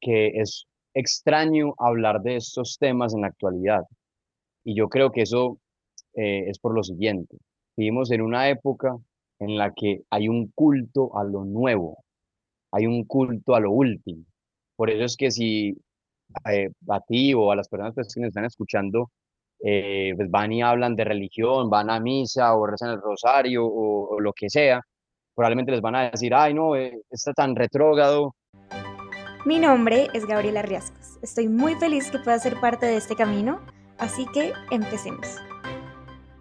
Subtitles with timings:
[0.00, 3.82] que es extraño hablar de estos temas en la actualidad.
[4.64, 5.58] Y yo creo que eso
[6.14, 7.36] eh, es por lo siguiente.
[7.76, 8.96] Vivimos en una época
[9.38, 12.04] en la que hay un culto a lo nuevo,
[12.72, 14.24] hay un culto a lo último.
[14.76, 15.76] Por eso es que si
[16.50, 19.10] eh, a ti o a las personas pues, que me están escuchando
[19.62, 24.18] eh, pues van y hablan de religión, van a misa o rezan el rosario o,
[24.20, 24.80] lo que sea,
[25.34, 28.34] probablemente les van a decir, ay no, eh, está tan retrógrado.
[29.46, 31.18] Mi nombre es Gabriela Riascos.
[31.22, 33.64] Estoy muy feliz que pueda ser parte de este camino,
[33.96, 35.38] así que empecemos.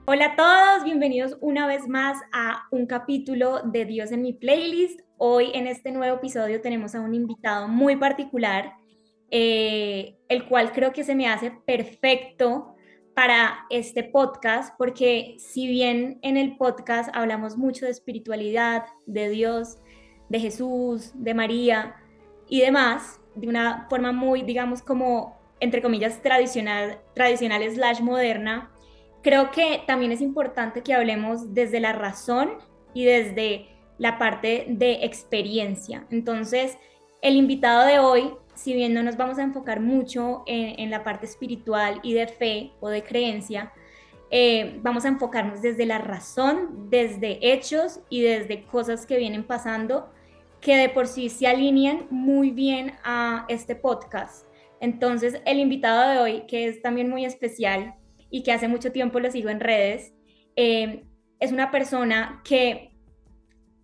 [0.05, 4.99] Hola a todos, bienvenidos una vez más a un capítulo de Dios en mi playlist.
[5.15, 8.73] Hoy en este nuevo episodio tenemos a un invitado muy particular,
[9.31, 12.75] eh, el cual creo que se me hace perfecto
[13.15, 19.77] para este podcast, porque si bien en el podcast hablamos mucho de espiritualidad, de Dios,
[20.27, 21.95] de Jesús, de María
[22.49, 28.71] y demás, de una forma muy, digamos, como, entre comillas, tradicional, tradicional slash moderna,
[29.21, 32.51] creo que también es importante que hablemos desde la razón
[32.93, 36.05] y desde la parte de experiencia.
[36.09, 36.77] Entonces,
[37.21, 41.25] el invitado de hoy si bien no nos vamos a enfocar mucho en, la parte
[41.25, 43.71] espiritual y de fe o de creencia,
[44.31, 50.09] eh, vamos a enfocarnos desde la razón, desde hechos y desde cosas que vienen pasando
[50.61, 54.45] que de por sí se alinean muy bien a este podcast.
[54.81, 57.95] Entonces, el invitado de hoy, que es también muy especial
[58.29, 60.13] y que hace mucho tiempo lo sigo en redes,
[60.55, 61.05] eh,
[61.39, 62.91] es una persona que,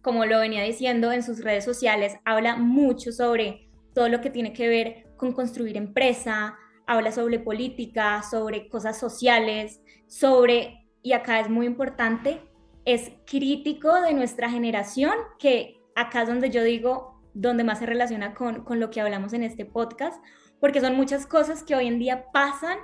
[0.01, 4.53] como lo venía diciendo en sus redes sociales, habla mucho sobre todo lo que tiene
[4.53, 11.49] que ver con construir empresa, habla sobre política, sobre cosas sociales, sobre, y acá es
[11.49, 12.41] muy importante,
[12.83, 18.33] es crítico de nuestra generación, que acá es donde yo digo, donde más se relaciona
[18.33, 20.23] con, con lo que hablamos en este podcast,
[20.59, 22.77] porque son muchas cosas que hoy en día pasan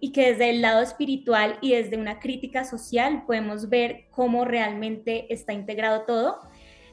[0.00, 5.32] y que desde el lado espiritual y desde una crítica social podemos ver cómo realmente
[5.32, 6.38] está integrado todo.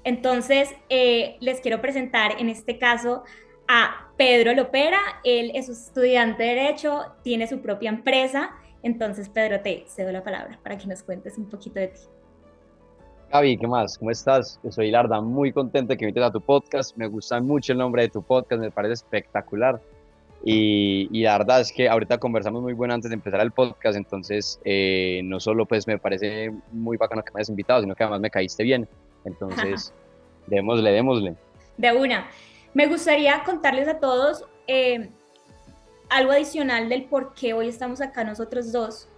[0.03, 3.23] Entonces, eh, les quiero presentar en este caso
[3.67, 4.99] a Pedro Lopera.
[5.23, 8.51] Él es estudiante de Derecho, tiene su propia empresa.
[8.83, 12.01] Entonces, Pedro, te cedo la palabra para que nos cuentes un poquito de ti.
[13.35, 13.97] Gaby, ¿qué más?
[13.97, 14.61] ¿Cómo estás?
[14.69, 16.95] Soy Larda, muy contento que invites a tu podcast.
[16.95, 19.81] Me gusta mucho el nombre de tu podcast, me parece espectacular.
[20.45, 23.97] Y, y, la verdad es que ahorita conversamos muy bueno antes de empezar el podcast,
[23.97, 28.03] entonces eh, no solo pues me parece muy bacano que me hayas invitado, sino que
[28.03, 28.87] además me caíste bien.
[29.25, 29.93] Entonces,
[30.47, 31.35] démosle, démosle.
[31.75, 32.27] De una.
[32.73, 35.09] Me gustaría contarles a todos eh,
[36.07, 39.09] algo adicional del por qué hoy estamos acá nosotros dos.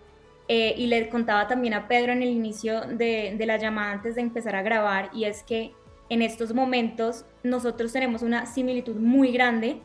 [0.49, 4.21] Eh, y le contaba también a Pedro en el inicio de, la llamada antes de
[4.21, 5.73] empezar a grabar, y es que
[6.09, 9.81] en estos momentos nosotros tenemos una similitud muy grande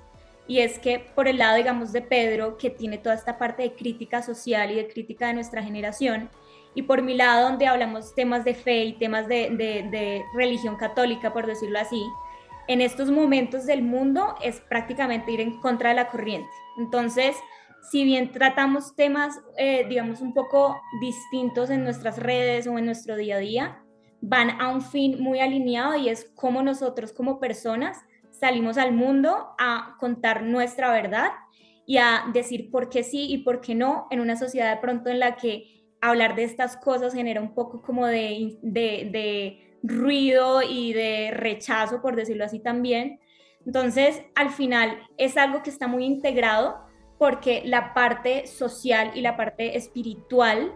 [0.47, 3.73] y es que por el lado, digamos, de Pedro, que tiene toda esta parte de
[3.73, 6.31] crítica social y de crítica de nuestra generación,
[6.75, 11.33] y por mi lado, donde hablamos temas de fe y temas de, de religión católica,
[11.33, 12.03] por decirlo así,
[12.69, 16.49] en estos momentos del mundo es prácticamente ir en contra de la corriente.
[16.79, 17.37] Entonces,
[17.91, 23.17] si bien tratamos temas, eh, digamos, un poco distintos en nuestras redes o en nuestro
[23.17, 23.85] día a día,
[24.21, 27.99] van a un fin muy alineado y es cómo nosotros como personas
[28.31, 31.31] salimos al mundo a contar nuestra verdad
[31.85, 35.11] y a decir por qué sí y por qué no en una sociedad de pronto
[35.11, 40.93] en la que hablar de estas cosas genera un poco como de, de ruido y
[40.93, 43.19] de rechazo, por decirlo así también.
[43.67, 46.92] Entonces, al final es algo que está muy integrado
[47.23, 50.73] porque la parte social y la parte espiritual,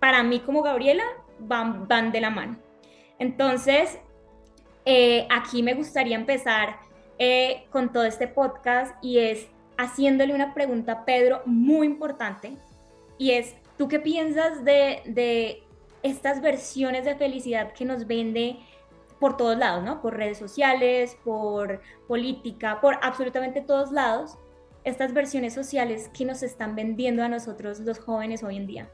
[0.00, 1.04] para mí como Gabriela,
[1.38, 2.58] van, van de la mano.
[3.20, 4.00] Entonces,
[4.84, 6.80] eh, aquí me gustaría empezar
[7.20, 12.56] eh, con todo este podcast y es haciéndole una pregunta a Pedro muy importante
[13.16, 15.62] y es, ¿tú qué piensas de, de
[16.02, 18.58] estas versiones de felicidad que nos vende
[19.20, 20.02] por todos lados, ¿no?
[20.02, 24.36] Por redes sociales, por política, por absolutamente todos lados,
[24.84, 28.90] estas versiones sociales que nos están vendiendo a nosotros los jóvenes hoy en día.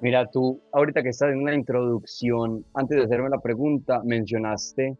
[0.00, 4.96] Mira, tú ahorita que estás en una introducción, antes de hacerme la pregunta, mencionaste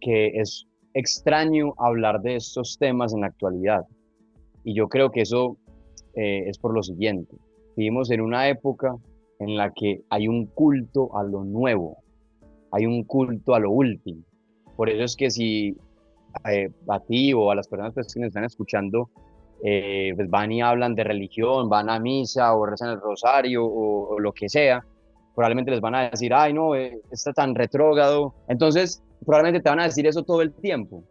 [0.00, 3.86] que es extraño hablar de estos temas en la actualidad.
[4.64, 5.58] Y yo creo que eso
[6.14, 7.36] eh, es por lo siguiente.
[7.76, 8.96] Vivimos en una época
[9.38, 11.98] en la que hay un culto a lo nuevo,
[12.72, 14.22] hay un culto a lo último.
[14.76, 15.76] Por eso es que si
[16.50, 19.10] eh, a ti o a las personas pues, que nos están escuchando
[19.64, 24.18] eh, pues van y hablan de religión, van a misa o rezan el rosario o,
[24.18, 24.84] lo que sea,
[25.36, 28.34] probablemente les van a decir, ay no, eh, está tan retrógrado.
[28.48, 31.04] Entonces, probablemente te van a decir eso todo el tiempo.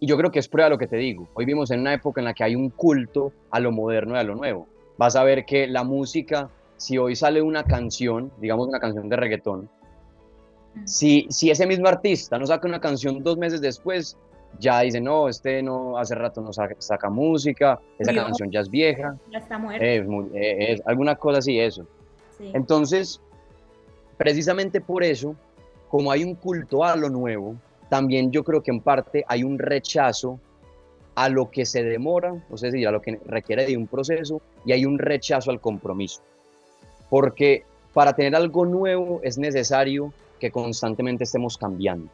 [0.00, 1.28] Y yo creo que es prueba lo que te digo.
[1.34, 4.18] Hoy vivimos en una época en la que hay un culto a lo moderno y
[4.18, 4.66] a lo nuevo.
[4.96, 9.16] Vas a ver que la música, si hoy sale una canción, digamos una canción de
[9.16, 9.70] reggaetón,
[10.84, 14.16] si, si ese mismo artista no saca una canción dos meses después,
[14.58, 19.16] ya dice, no, este no hace rato no saca, música, esa canción ya es vieja.
[19.30, 19.84] Ya está muerta.
[19.84, 21.86] Eh, es, alguna cosa así, eso.
[22.40, 23.20] Entonces,
[24.16, 25.34] precisamente por eso,
[25.88, 27.56] como hay un culto a lo nuevo,
[27.88, 30.38] también yo creo que en parte hay un rechazo
[31.14, 34.72] a lo que se demora, o sea, a lo que requiere de un proceso, y
[34.72, 36.20] hay un rechazo al compromiso.
[37.10, 42.08] Porque para tener algo nuevo es necesario que constantemente estemos cambiando.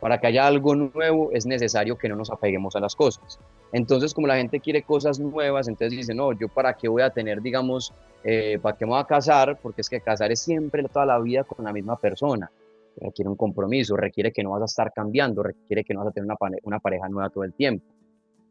[0.00, 3.38] Para que haya algo nuevo es necesario que no nos apeguemos a las cosas.
[3.72, 7.10] Entonces, como la gente quiere cosas nuevas, entonces dice, no, yo para qué voy a
[7.10, 7.92] tener, digamos,
[8.24, 11.18] eh, para qué me voy a casar, porque es que casar es siempre toda la
[11.18, 12.50] vida con la misma persona.
[12.96, 16.12] Requiere un compromiso, requiere que no vas a estar cambiando, requiere que no vas a
[16.12, 16.28] tener
[16.62, 17.84] una, pareja nueva todo el tiempo.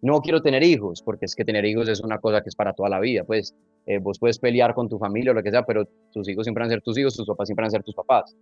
[0.02, 2.74] No quiero tener hijos, porque es que tener hijos es una cosa que es para
[2.74, 3.24] toda la vida.
[3.24, 3.56] Pues
[3.88, 6.62] eh, vos puedes pelear con tu familia o lo que sea, pero tus hijos siempre
[6.62, 8.36] van a ser tus hijos, tus papás siempre van a ser tus papás.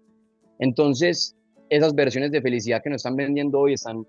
[0.60, 1.36] Entonces,
[1.76, 4.06] esas versiones de felicidad que nos están vendiendo hoy están,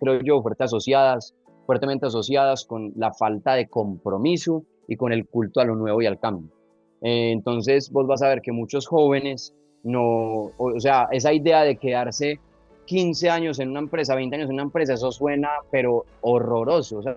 [0.00, 1.34] creo yo, fuerte asociadas,
[1.66, 6.06] fuertemente asociadas con la falta de compromiso y con el culto a lo nuevo y
[6.06, 6.50] al cambio.
[7.02, 11.76] Eh, entonces, vos vas a ver que muchos jóvenes no, o, sea, esa idea de
[11.76, 12.40] quedarse
[12.86, 16.98] 15 años en una empresa, 20 años en una empresa, eso suena, pero horroroso.
[16.98, 17.16] O sea,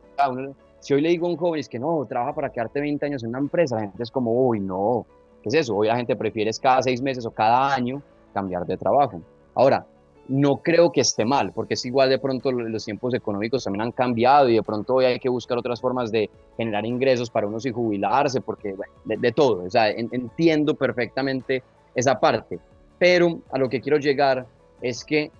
[0.79, 3.23] si hoy le digo a un joven es que no, trabaja para quedarte 20 años
[3.23, 5.05] en una empresa, la gente es como, uy, no,
[5.41, 5.75] ¿qué es eso?
[5.75, 8.01] Hoy la gente prefiere cada seis meses o cada año
[8.33, 9.21] cambiar de trabajo.
[9.55, 9.85] Ahora,
[10.29, 13.91] no creo que esté mal, porque es igual de pronto los tiempos económicos también han
[13.91, 17.65] cambiado y de pronto hoy hay que buscar otras formas de generar ingresos para unos
[17.65, 21.63] y jubilarse, porque bueno, de, todo, o sea, entiendo perfectamente
[21.95, 22.59] esa parte,
[22.99, 24.45] pero a lo que quiero llegar
[24.81, 25.31] es que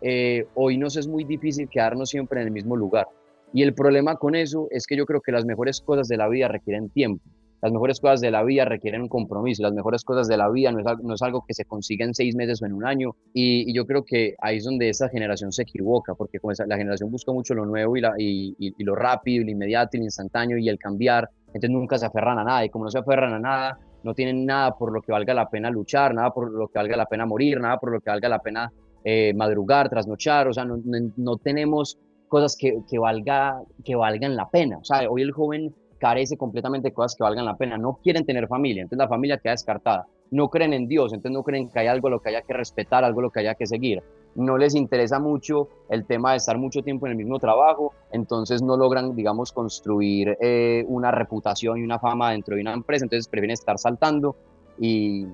[0.00, 3.06] eh, hoy nos es muy difícil quedarnos siempre en el mismo lugar.
[3.52, 6.28] Y el problema con eso es que yo creo que las mejores cosas de la
[6.28, 7.22] vida requieren tiempo.
[7.60, 10.70] Las mejores cosas de la vida requieren un compromiso, las mejores cosas de la vida
[10.70, 13.16] no es, no es algo que se consiga en seis meses o en un año.
[13.32, 17.32] Y, yo creo que ahí es donde esa generación se equivoca, porque la generación busca
[17.32, 20.68] mucho lo nuevo y, la, y, y, lo rápido, lo inmediato, y lo instantáneo y
[20.68, 22.64] el cambiar, entonces nunca se aferran a nada.
[22.64, 25.48] Y como no se aferran a nada, no tienen nada por lo que valga la
[25.48, 28.28] pena luchar, nada por lo que valga la pena morir, nada por lo que valga
[28.28, 28.72] la pena
[29.04, 30.78] eh, madrugar, trasnochar, o sea, no,
[31.16, 34.78] no, tenemos cosas que, que, valga, que valgan la pena.
[34.78, 37.76] O sea, hoy el joven carece completamente de cosas que valgan la pena.
[37.76, 40.06] No quieren tener familia, entonces la familia queda descartada.
[40.30, 43.04] No creen en Dios, entonces no creen que hay algo lo que haya que respetar,
[43.04, 44.02] algo lo que haya que seguir.
[44.34, 48.62] No les interesa mucho el tema de estar mucho tiempo en el mismo trabajo, entonces
[48.62, 53.28] no logran, digamos, construir eh, una reputación y una fama dentro de una empresa, entonces
[53.28, 54.36] prefieren estar saltando
[54.78, 55.26] y,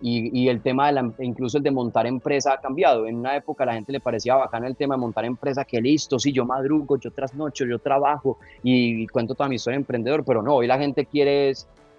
[0.00, 3.06] y, el tema de la, incluso el de montar empresa ha cambiado.
[3.06, 5.80] En una época a la gente le parecía bacano el tema de montar empresa, que
[5.80, 10.24] listo, sí, yo madrugo, yo trasnocho, yo trabajo y, cuento toda mi historia de emprendedor,
[10.24, 11.52] pero no, hoy la gente quiere,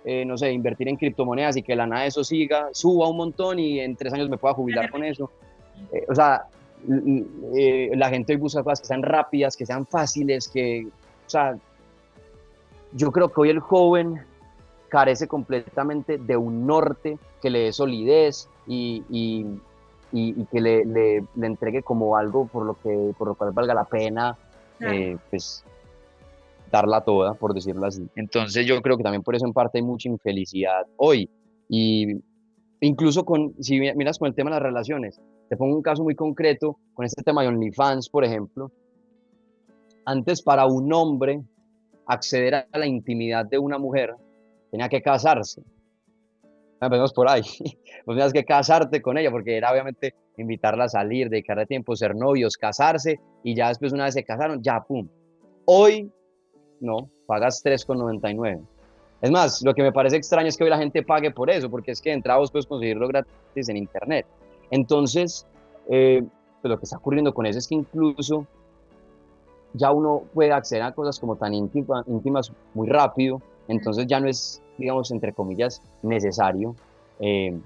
[0.05, 3.17] eh, no sé, invertir en criptomonedas y que la nada de eso siga, suba un
[3.17, 5.31] montón y en tres años me pueda jubilar con eso.
[5.91, 6.45] Eh, o sea,
[7.55, 11.57] eh, la gente hoy busca cosas que sean rápidas, que sean fáciles, que, o sea,
[12.94, 14.21] yo creo que hoy el joven
[14.89, 19.03] carece completamente de un norte que le dé solidez y,
[20.51, 24.37] que le, le, entregue como algo por lo, que, por lo cual valga la pena,
[24.79, 25.63] eh, pues
[26.71, 28.07] darla toda, por decirlo así.
[28.15, 31.29] Entonces yo creo que también por eso en parte hay mucha infelicidad hoy.
[31.69, 32.21] Y
[32.81, 36.15] incluso con, si miras con el tema de las relaciones, te pongo un caso muy
[36.15, 38.71] concreto con este tema de OnlyFans, por ejemplo.
[40.06, 41.41] Antes para un hombre
[42.06, 44.15] acceder a la intimidad de una mujer
[44.71, 45.62] tenía que casarse.
[46.80, 47.44] Empezamos por ahí.
[48.06, 52.16] Pues tenías que casarte con ella, porque era obviamente invitarla a salir, dedicarle tiempo, ser
[52.16, 55.09] novios, casarse, y ya después una vez se casaron, ya, pum.
[55.66, 56.09] Hoy,
[56.80, 58.62] no, pagas 3,99.
[59.21, 61.69] Es más, lo que me parece extraño es que hoy la gente pague por eso,
[61.69, 64.26] porque es que entrada vos puedes conseguirlo gratis en internet.
[64.71, 65.45] Entonces,
[65.90, 66.24] eh,
[66.62, 68.47] pues lo que está ocurriendo con eso es que incluso
[69.74, 74.62] ya uno puede acceder a cosas como tan íntimas muy rápido, entonces ya no es,
[74.78, 76.76] digamos, entre comillas, necesario
[77.19, 77.57] eh,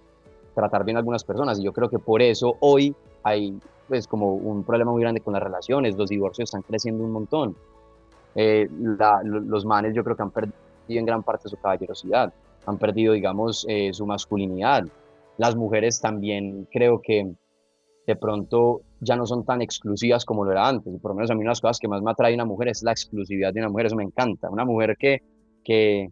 [0.55, 1.60] tratar bien a algunas personas.
[1.60, 5.34] Y yo creo que por eso hoy hay pues como un problema muy grande con
[5.34, 7.55] las relaciones, los divorcios están creciendo un montón.
[8.36, 10.53] Eh, los manes yo creo que han perdido
[10.88, 12.34] en gran parte su caballerosidad,
[12.65, 14.86] han perdido, digamos, eh, su masculinidad.
[15.38, 17.34] Las mujeres también creo que
[18.08, 20.93] de pronto ya no son tan exclusivas como lo era antes.
[20.93, 22.46] Y por lo menos a mí una de las cosas que más me atrae una
[22.46, 24.50] mujer es la exclusividad de una mujer, eso me encanta.
[24.50, 25.22] Una mujer que
[25.63, 26.09] que,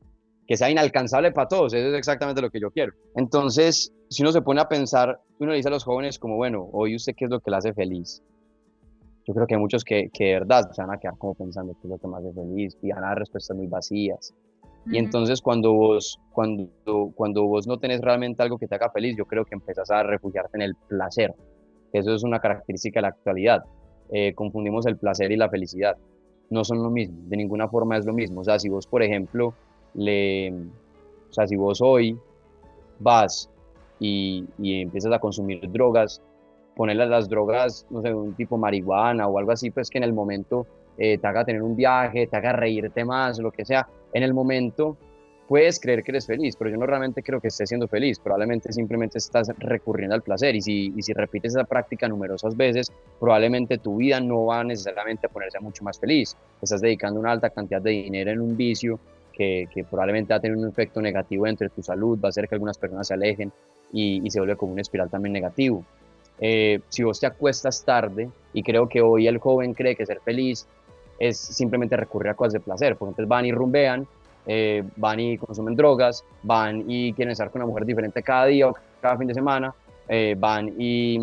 [0.47, 1.73] que sea inalcanzable para todos.
[1.73, 2.93] Eso es exactamente lo que yo quiero.
[3.15, 6.67] Entonces, si uno se pone a pensar, uno le dice a los jóvenes como, bueno,
[6.71, 8.23] hoy usted qué es lo que le hace feliz.
[9.27, 11.73] yo creo que hay muchos que, que de verdad se van a quedar como pensando
[11.73, 14.33] que es lo que más es feliz y van a dar respuestas muy vacías.
[14.87, 16.67] Y entonces cuando vos, cuando,
[17.13, 20.03] cuando vos no tenés realmente algo que te haga feliz, yo creo que empezás a
[20.03, 21.33] refugiarte en el placer.
[21.93, 23.63] Eso es una característica de la actualidad.
[24.11, 25.97] Eh, confundimos el placer y la felicidad.
[26.49, 28.41] No son lo mismo, de ninguna forma es lo mismo.
[28.41, 29.53] O sea, si vos, por ejemplo,
[29.93, 32.17] le, o sea, si vos hoy
[32.99, 33.49] vas
[33.99, 36.21] y, y empiezas a consumir drogas,
[36.75, 40.13] ponerle las drogas, no sé, un tipo marihuana o algo así, pues que en el
[40.13, 40.65] momento
[40.97, 44.33] eh, te haga tener un viaje, te haga reírte más, lo que sea, en el
[44.33, 44.97] momento
[45.49, 48.71] puedes creer que eres feliz, pero yo no realmente creo que estés siendo feliz, probablemente
[48.71, 53.79] simplemente estás recurriendo al placer y si, y si repites esa práctica numerosas veces, probablemente
[53.79, 57.81] tu vida no va necesariamente a ponerse mucho más feliz, estás dedicando una alta cantidad
[57.81, 58.99] de dinero en un vicio
[59.33, 62.47] que, que probablemente va a tener un efecto negativo entre tu salud, va a hacer
[62.47, 63.51] que algunas personas se alejen
[63.91, 65.83] y, y se vuelve como una espiral también negativo.
[66.39, 70.19] Eh, si vos te acuestas tarde, y creo que hoy el joven cree que ser
[70.21, 70.67] feliz
[71.17, 74.07] es simplemente recurrir a cosas de placer, porque entonces van y rumbean,
[74.51, 78.67] eh, van y consumen drogas, van y quieren estar con una mujer diferente cada día
[78.67, 79.75] o cada fin de semana,
[80.07, 81.19] eh, van y,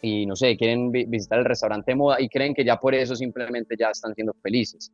[0.00, 3.14] y, no sé, quieren visitar el restaurante de moda y creen que ya por eso
[3.14, 4.90] simplemente ya están siendo felices.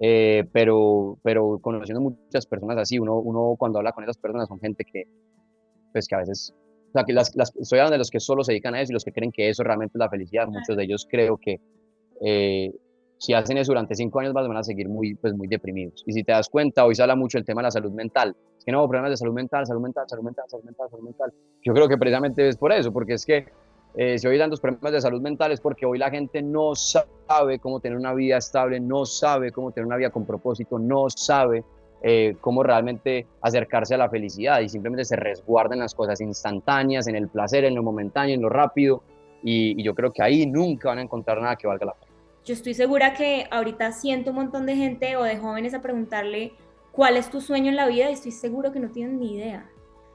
[0.00, 4.58] Eh, pero, pero conociendo muchas personas así, uno, uno cuando habla con esas personas son
[4.58, 5.04] gente que,
[5.92, 6.52] pues que a veces,
[6.88, 8.90] o sea, que las, las, estoy hablando de los que solo se dedican a eso
[8.90, 11.60] y los que creen que eso realmente es la felicidad, muchos de ellos creo que
[13.22, 16.02] si hacen eso durante cinco años van a seguir muy, pues, muy deprimidos.
[16.06, 18.34] Y si te das cuenta, hoy se habla mucho el tema de la salud mental.
[18.58, 21.32] Es que no, problemas de salud mental, salud mental, salud mental, salud mental, salud mental.
[21.64, 23.46] Yo creo que precisamente es por eso, porque es que
[23.94, 27.60] eh, si hoy tantos problemas de salud mental es porque hoy la gente no sabe
[27.60, 31.62] cómo tener una vida estable, no sabe cómo tener una vida con propósito, no sabe
[32.02, 37.14] eh, cómo realmente acercarse a la felicidad y simplemente se resguardan las cosas instantáneas, en
[37.14, 39.04] el placer, en lo momentáneo, en lo rápido.
[39.44, 42.01] Y, y yo creo que ahí nunca van a encontrar nada que valga la pena.
[42.44, 46.52] Yo estoy segura que ahorita siento un montón de gente o de jóvenes a preguntarle
[46.90, 49.70] cuál es tu sueño en la vida y estoy seguro que no tienen ni idea.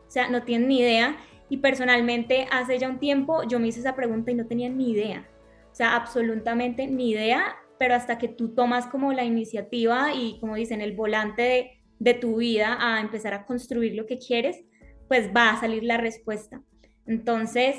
[0.07, 1.15] O sea, no tienen ni idea.
[1.49, 4.91] Y personalmente hace ya un tiempo yo me hice esa pregunta y no tenía ni
[4.91, 5.25] idea.
[5.71, 10.55] O sea, absolutamente ni idea, pero hasta que tú tomas como la iniciativa y como
[10.55, 14.65] dicen, el volante de, de tu vida a empezar a construir lo que quieres,
[15.07, 16.61] pues va a salir la respuesta.
[17.05, 17.77] Entonces,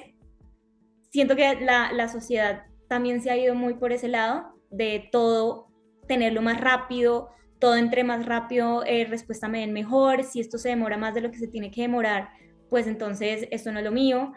[1.11, 5.69] siento que la, la sociedad también se ha ido muy por ese lado de todo
[6.07, 10.71] tenerlo más rápido, todo entre más rápido, eh, respuesta me den mejor, si esto se
[10.71, 12.31] demora más de lo que se tiene que demorar,
[12.69, 14.33] pues entonces esto no es lo mío.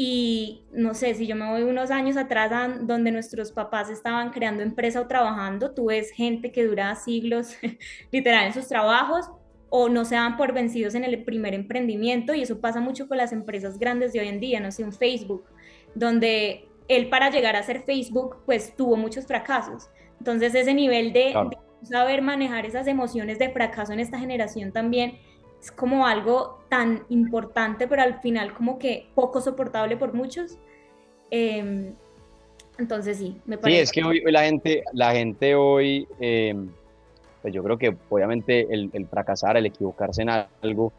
[0.00, 2.52] Y no sé, si yo me voy unos años atrás
[2.82, 7.56] donde nuestros papás estaban creando empresa o trabajando, tú ves gente que dura siglos
[8.12, 9.28] literal en sus trabajos
[9.70, 13.16] o no se dan por vencidos en el primer emprendimiento y eso pasa mucho con
[13.18, 15.44] las empresas grandes de hoy en día, no sé, un Facebook,
[15.96, 19.90] donde él para llegar a ser Facebook, pues tuvo muchos fracasos.
[20.18, 21.34] Entonces ese nivel de,
[21.82, 25.18] saber manejar esas emociones de fracaso en esta generación también
[25.60, 30.58] es como algo tan importante, pero al final como que poco soportable por muchos.
[31.30, 31.94] Em,
[32.78, 33.78] entonces sí, me parece.
[33.78, 36.68] Sí, es que hoy, la gente, la gente hoy, em,
[37.42, 40.92] pues yo creo que obviamente el, el, fracasar, el equivocarse en algo,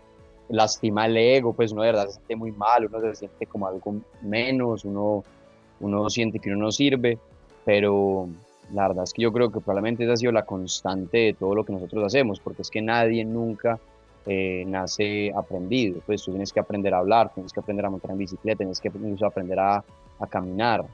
[0.50, 3.68] lastima el ego, pues uno de verdad se siente muy mal, uno se siente como
[3.68, 5.24] algo menos, uno
[5.80, 7.18] uno siente que uno no sirve,
[7.66, 8.28] pero
[8.74, 11.56] la verdad es que yo creo que probablemente esa ha sido la constante de todo
[11.56, 13.80] lo que nosotros hacemos, porque es que nadie nunca
[14.26, 18.12] eh, nace aprendido, pues tú tienes que aprender a hablar, tienes que aprender a montar
[18.12, 18.90] en bicicleta, tienes que
[19.26, 19.84] aprender a,
[20.20, 20.86] a caminar.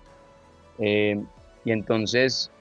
[0.80, 1.22] Eh,
[1.64, 2.52] y entonces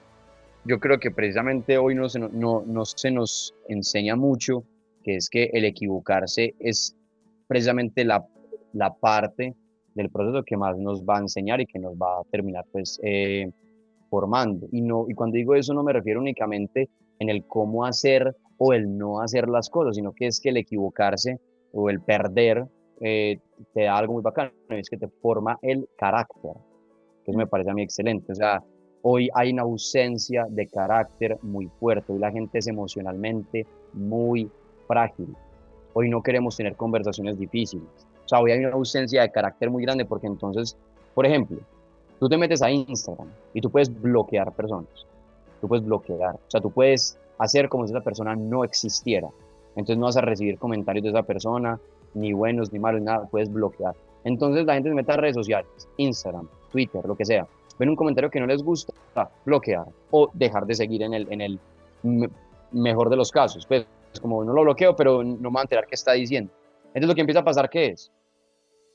[0.65, 4.63] yo creo que precisamente hoy no se, no, no se nos enseña mucho,
[5.03, 6.95] que es que el equivocarse es
[7.47, 8.25] precisamente la,
[8.73, 9.53] la parte
[9.95, 12.99] del proceso que más nos va a enseñar y que nos va a terminar pues
[13.01, 13.49] eh,
[14.09, 14.67] formando.
[14.71, 18.73] Y, no, y cuando digo eso no me refiero únicamente en el cómo hacer o
[18.73, 21.39] el no hacer las cosas, sino que es que el equivocarse
[21.73, 22.65] o el perder
[23.01, 23.39] eh,
[23.73, 26.53] te da algo muy bacano, es que te forma el carácter,
[27.25, 28.31] que me parece a mí excelente.
[28.31, 28.63] O sea,
[29.01, 34.49] hoy hay una ausencia de carácter muy fuerte, hoy la gente es emocionalmente muy
[34.87, 35.35] frágil,
[35.93, 39.83] hoy no queremos tener conversaciones difíciles, o sea, hoy hay una ausencia de carácter muy
[39.83, 40.75] grande porque entonces,
[41.13, 41.59] por ejemplo,
[42.19, 45.05] tú te metes a Instagram y tú puedes bloquear personas.
[45.61, 46.35] Tú puedes bloquear.
[46.35, 49.29] O sea, tú puedes hacer como si esa persona no existiera.
[49.75, 51.79] Entonces no vas a recibir comentarios de esa persona,
[52.13, 53.27] ni buenos, ni malos, nada.
[53.27, 53.93] Puedes bloquear.
[54.23, 57.47] Entonces la gente se mete a redes sociales, Instagram, Twitter, lo que sea.
[57.77, 58.93] Ven un comentario que no les gusta,
[59.45, 61.59] bloquear o dejar de seguir en el, en el
[62.71, 63.67] mejor de los casos.
[63.67, 63.85] Pues
[64.19, 66.51] como no lo bloqueo, pero no me va a enterar qué está diciendo.
[66.87, 68.11] Entonces lo que empieza a pasar, ¿qué es?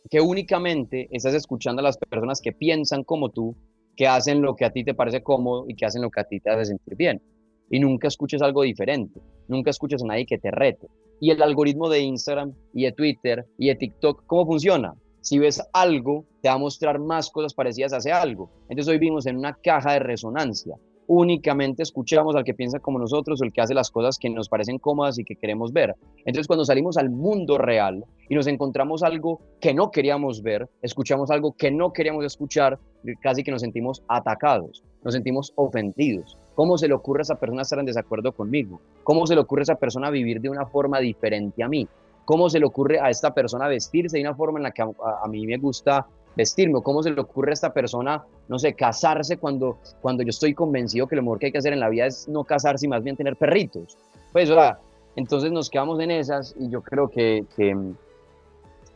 [0.08, 3.56] Que únicamente estás escuchando a las personas que piensan como tú,
[3.96, 6.24] que hacen lo que a ti te parece cómodo y que hacen lo que a
[6.24, 7.20] ti te hace sentir bien.
[7.68, 10.88] Y nunca escuches algo diferente, nunca escuches a nadie que te rete.
[11.20, 14.94] Y el algoritmo de Instagram y de Twitter y de TikTok, ¿cómo funciona?
[15.20, 18.50] Si ves algo, te va a mostrar más cosas parecidas a ese algo.
[18.70, 20.76] Entonces hoy vimos en una caja de resonancia.
[21.12, 24.48] Únicamente escuchamos al que piensa como nosotros o el que hace las cosas que nos
[24.48, 25.96] parecen cómodas y que queremos ver.
[26.18, 31.32] Entonces cuando salimos al mundo real y nos encontramos algo que no queríamos ver, escuchamos
[31.32, 32.78] algo que no queríamos escuchar,
[33.20, 36.38] casi que nos sentimos atacados, nos sentimos ofendidos.
[36.54, 38.80] ¿Cómo se le ocurre a esa persona estar en desacuerdo conmigo?
[39.02, 41.88] ¿Cómo se le ocurre a esa persona vivir de una forma diferente a mí?
[42.24, 45.26] ¿Cómo se le ocurre a esta persona vestirse de una forma en la que a,
[45.28, 46.06] mí me gusta
[46.36, 46.80] vestirme?
[46.82, 51.06] ¿Cómo se le ocurre a esta persona, no sé, casarse cuando, cuando yo estoy convencido
[51.06, 53.02] que lo mejor que hay que hacer en la vida es no casarse y más
[53.02, 53.96] bien tener perritos?
[54.32, 54.78] Pues, o sea,
[55.16, 57.76] entonces nos quedamos en esas y yo creo que, que,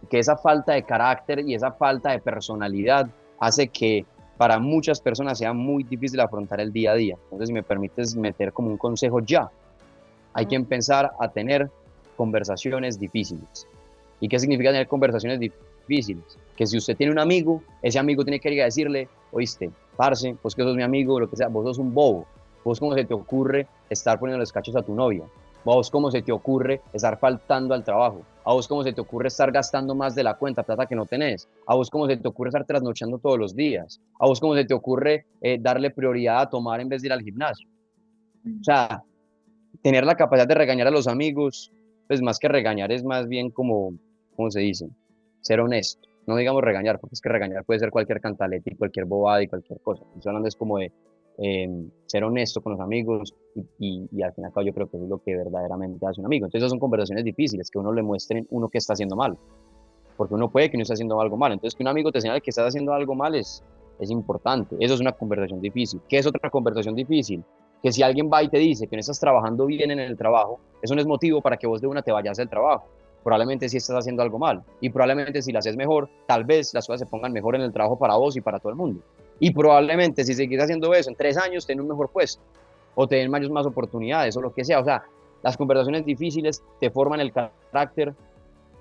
[0.08, 4.04] que esa falta de carácter y esa falta de personalidad hace que
[4.36, 7.16] para muchas personas sea muy difícil afrontar el día a día.
[7.24, 9.50] Entonces, si me permites meter como un consejo ya,
[10.32, 11.70] hay que empezar a tener
[12.16, 13.66] conversaciones difíciles.
[14.20, 15.73] ¿Y qué significa tener conversaciones difíciles?
[16.56, 20.36] Que si usted tiene un amigo, ese amigo tiene que ir a decirle, oíste, parce,
[20.42, 22.26] vos que sos mi amigo, lo que sea, vos sos un bobo.
[22.64, 25.24] Vos cómo se te ocurre estar poniendo los cachos a tu novia.
[25.64, 28.22] vos cómo se te ocurre estar faltando al trabajo.
[28.44, 31.06] A vos cómo se te ocurre estar gastando más de la cuenta, plata que no
[31.06, 31.48] tenés.
[31.66, 34.00] A vos cómo se te ocurre estar trasnochando todos los días.
[34.18, 37.12] A vos cómo se te ocurre eh, darle prioridad a tomar en vez de ir
[37.12, 37.68] al gimnasio.
[38.60, 39.02] O sea,
[39.82, 41.70] tener la capacidad de regañar a los amigos,
[42.08, 43.94] pues más que regañar es más bien como,
[44.36, 44.88] ¿cómo se dice?
[45.44, 46.08] Ser honesto.
[46.26, 49.46] No digamos regañar, porque es que regañar puede ser cualquier cantaleta y cualquier bobada y
[49.46, 50.02] cualquier cosa.
[50.16, 50.90] Estoy hablando es como de
[51.36, 53.34] em, ser honesto con los amigos
[53.78, 56.06] y, y, al fin y al cabo yo creo que eso es lo que verdaderamente
[56.06, 56.46] hace un amigo.
[56.46, 59.36] Entonces esas son conversaciones difíciles, que uno le muestre uno que está haciendo mal,
[60.16, 61.52] porque uno puede que no esté haciendo algo mal.
[61.52, 63.62] Entonces que un amigo te señale que estás haciendo algo mal es,
[64.00, 64.76] es importante.
[64.80, 66.00] Eso es una conversación difícil.
[66.08, 67.44] ¿Qué es otra conversación difícil?
[67.84, 70.58] que si alguien va y te dice que no estás trabajando bien en el trabajo,
[70.80, 72.88] eso no es motivo para que vos de una te vayas del trabajo.
[73.24, 74.62] Probablemente si estás haciendo algo mal.
[74.80, 77.72] Y probablemente si lo haces mejor, tal vez las cosas se pongan mejor en el
[77.72, 79.00] trabajo para vos y para todo el mundo.
[79.40, 82.42] Y probablemente si seguís haciendo eso, en tres años ten un mejor puesto.
[82.94, 84.78] O te den más, más oportunidades o lo que sea.
[84.78, 85.02] O sea,
[85.42, 88.14] las conversaciones difíciles te forman el carácter,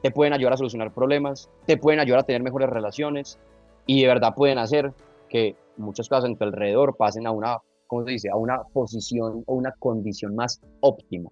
[0.03, 3.39] te pueden ayudar a solucionar problemas, te pueden ayudar a tener mejores relaciones
[3.87, 4.93] y de verdad pueden hacer
[5.29, 7.57] que muchas cosas en tu alrededor pasen a una
[7.93, 11.29] ¿cómo se dice?, a una posición o una condición más óptima.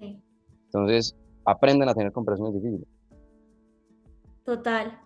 [0.00, 2.88] Entonces, aprenden a tener conversaciones difíciles.
[4.44, 4.98] Total.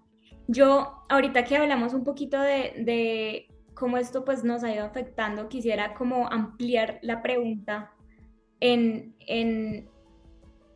[0.48, 5.48] Yo, ahorita que hablamos un poquito de, de cómo esto pues nos ha ido afectando,
[5.48, 7.92] quisiera como ampliar la pregunta
[8.60, 9.88] en, en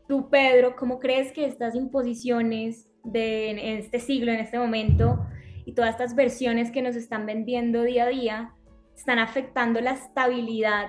[0.08, 5.26] tú, Pedro, ¿cómo crees que estas imposiciones de en este siglo, en este momento,
[5.64, 8.54] y todas estas versiones que nos están vendiendo día a día,
[8.94, 10.88] están afectando la estabilidad,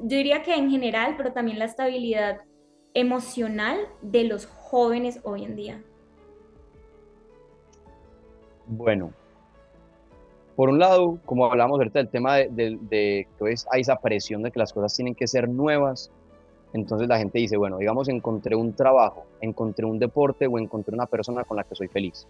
[0.00, 2.40] yo diría que en general, pero también la estabilidad
[2.94, 5.82] emocional de los jóvenes hoy en día?
[8.66, 9.12] Bueno,
[10.56, 14.58] por un lado, como hablamos ahorita del tema de, que hay esa presión de que
[14.58, 16.10] las cosas tienen que ser nuevas,
[16.72, 21.06] entonces la gente dice, bueno, digamos, encontré un trabajo, encontré un deporte o encontré una
[21.06, 22.26] persona con la que soy feliz.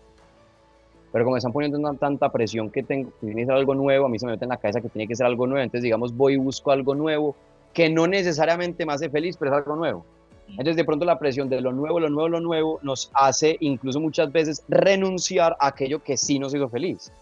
[1.13, 3.75] Pero como me están poniendo una, tanta presión que tengo que tiene que ser algo
[3.75, 5.63] nuevo, a mí se me mete en la cabeza que tiene que ser algo nuevo.
[5.63, 7.37] Entonces, digamos, voy y busco algo nuevo
[7.75, 10.05] que no necesariamente me hace feliz, pero es algo nuevo.
[10.49, 14.01] Entonces, de pronto la presión de lo nuevo, lo nuevo, lo nuevo nos hace incluso
[14.01, 17.13] muchas veces renunciar a aquello que sí nos hizo feliz,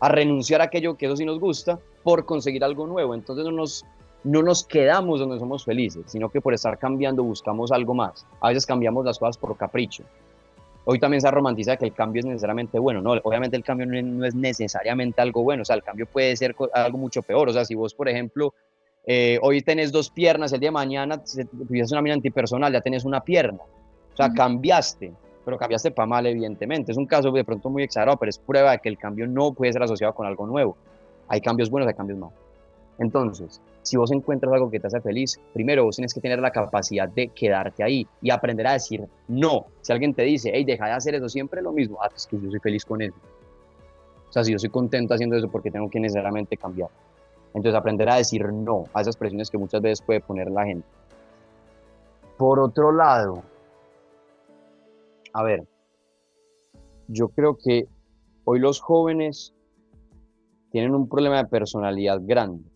[0.00, 3.14] a renunciar a aquello que eso sí nos gusta por conseguir algo nuevo.
[3.14, 3.84] Entonces, no nos,
[4.22, 8.26] no nos quedamos donde somos felices, sino que por estar cambiando buscamos algo más.
[8.40, 10.04] A veces cambiamos las cosas por capricho.
[10.90, 13.02] Hoy también se romantiza que el cambio es necesariamente bueno.
[13.02, 15.60] No, obviamente el cambio no es necesariamente algo bueno.
[15.60, 17.50] O sea, el cambio puede ser algo mucho peor.
[17.50, 18.54] O sea, si vos, por ejemplo,
[19.06, 23.04] eh, hoy tenés dos piernas, el día de mañana es una mina antipersonal, ya tenés
[23.04, 23.60] una pierna.
[24.14, 25.12] O sea, cambiaste,
[25.44, 26.92] pero cambiaste para mal, evidentemente.
[26.92, 29.52] Es un caso de pronto muy exagerado, pero es prueba de que el cambio no
[29.52, 30.74] puede ser asociado con algo nuevo.
[31.28, 32.38] Hay cambios buenos, hay cambios malos.
[32.98, 36.50] Entonces, si vos encuentras algo que te hace feliz, primero vos tienes que tener la
[36.50, 39.66] capacidad de quedarte ahí y aprender a decir no.
[39.80, 42.38] Si alguien te dice, hey, deja de hacer eso, siempre lo mismo, ah, es que
[42.38, 43.16] yo soy feliz con eso.
[44.28, 46.90] O sea, si yo soy contento haciendo eso, porque tengo que necesariamente cambiar?
[47.54, 50.86] Entonces, aprender a decir no a esas presiones que muchas veces puede poner la gente.
[52.36, 53.42] Por otro lado,
[55.32, 55.66] a ver,
[57.08, 57.88] yo creo que
[58.44, 59.54] hoy los jóvenes
[60.70, 62.68] tienen un problema de personalidad grande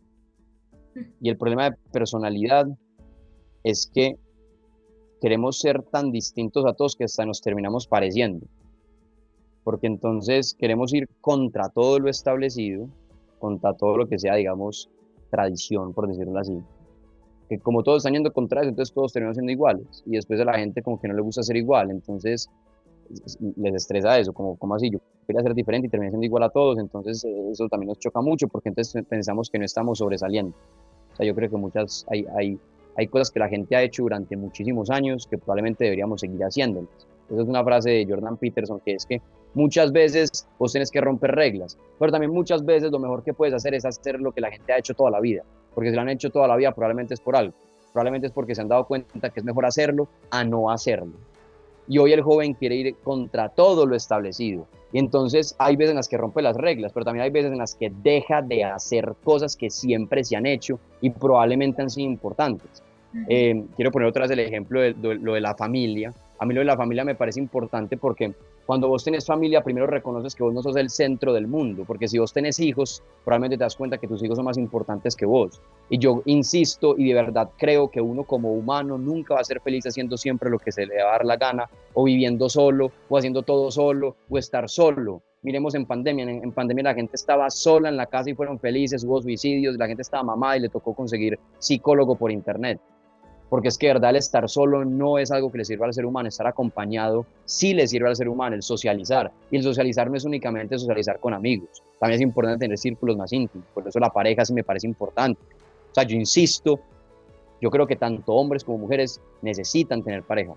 [1.21, 2.67] y el problema de personalidad
[3.65, 4.17] es que
[5.21, 8.47] queremos ser tan distintos a todos que hasta nos terminamos pareciendo.
[9.65, 12.89] porque entonces queremos ir contra todo lo establecido,
[13.39, 14.91] contra todo lo que sea, digamos,
[15.31, 16.59] tradición, por decirlo así.
[17.49, 20.03] Que como todos están yendo contra eso, entonces todos terminan siendo iguales.
[20.05, 22.51] Y después a la gente como que no le gusta ser igual, entonces
[23.57, 26.51] les estresa eso, como, como así, yo quería ser diferente y terminé siendo igual a
[26.51, 30.57] todos, entonces eso también nos choca mucho porque entonces pensamos que no estamos sobresaliendo.
[31.13, 32.59] O sea, yo creo que muchas, hay, hay,
[32.97, 36.91] hay cosas que la gente ha hecho durante muchísimos años que probablemente deberíamos seguir haciéndolas.
[37.31, 39.21] Esa es una frase de Jordan Peterson que es que
[39.55, 43.55] muchas veces vos tenés que romper reglas, pero también muchas veces lo mejor que puedes
[43.55, 45.43] hacer es hacer lo que la gente ha hecho toda la vida,
[45.75, 47.55] porque si lo han hecho toda la vida probablemente es por algo,
[47.93, 51.13] probablemente es porque se han dado cuenta que es mejor hacerlo a no hacerlo.
[51.89, 54.67] Y hoy el joven quiere ir contra todo lo establecido.
[54.93, 57.59] Y entonces hay veces en las que rompe las reglas, pero también hay veces en
[57.59, 62.11] las que deja de hacer cosas que siempre se han hecho y probablemente han sido
[62.11, 62.83] importantes.
[63.29, 66.13] Eh, quiero poner otra vez el ejemplo de, lo de la familia.
[66.39, 68.33] A mí lo de la familia me parece importante porque
[68.67, 72.07] cuando vos tenés familia, primero reconoces que vos no sos el centro del mundo, porque
[72.07, 75.27] si vos tenés hijos, probablemente te das cuenta que tus hijos son más importantes que
[75.27, 75.61] vos.
[75.89, 79.61] Y yo insisto y de verdad creo que uno como humano nunca va a ser
[79.61, 82.93] feliz haciendo siempre lo que se le va a dar la gana, o viviendo solo,
[83.09, 85.23] o haciendo todo solo, o estar solo.
[85.43, 88.61] Miremos en pandemia, en, en pandemia la gente estaba sola en la casa y fueron
[88.61, 92.81] felices, hubo suicidios, la gente estaba mamada y le tocó conseguir psicólogo por internet
[93.53, 96.07] porque es que verdad el estar solo no es algo que le sirva al ser
[96.07, 99.31] humano, estar acompañado sí le sirve al ser humano, el socializar.
[99.51, 103.31] Y el socializar no es únicamente socializar con amigos, también es importante tener círculos más
[103.31, 105.39] íntimos, por eso la pareja sí me parece importante.
[105.91, 106.81] O sea, yo insisto,
[107.61, 110.55] yo creo que tanto hombres como mujeres necesitan tener pareja.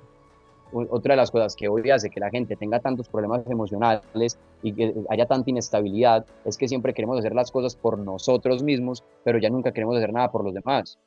[0.71, 4.71] Otra de las cosas que hoy hace que la gente tenga tantos problemas emocionales y
[4.71, 9.37] que haya tanta inestabilidad es que siempre queremos hacer las cosas por nosotros mismos, pero
[9.37, 10.97] ya nunca queremos hacer nada por los demás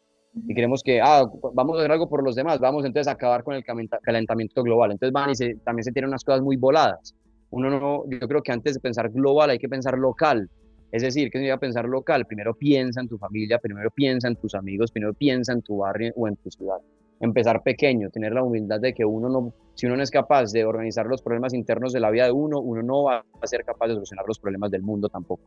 [0.47, 1.25] y queremos que, ah,
[1.55, 3.65] vamos a hacer algo por los demás, vamos entonces a acabar con el
[4.03, 4.93] calentamiento global.
[4.93, 7.15] Entonces van y se, también se tienen unas cosas muy voladas.
[7.51, 10.49] Uno no, yo creo que antes de pensar global hay que pensar local.
[10.91, 14.55] Es decir, que a pensar local, primero piensa en tu familia, primero piensa en tus
[14.55, 16.79] amigos, primero piensa en tu barrio o en tu ciudad.
[17.21, 20.65] Empezar pequeño, tener la humildad de que uno no, si uno no es capaz de
[20.65, 23.89] organizar los problemas internos de la vida de uno, uno no va a ser capaz
[23.89, 25.43] de solucionar los problemas del mundo tampoco.